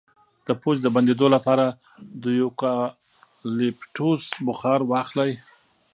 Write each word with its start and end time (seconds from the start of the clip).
د 0.45 0.47
پوزې 0.61 0.81
د 0.83 0.87
بندیدو 0.95 1.27
لپاره 1.35 1.65
د 2.23 2.25
یوکالیپټوس 2.41 4.23
بخار 4.47 4.79
واخلئ 4.91 5.31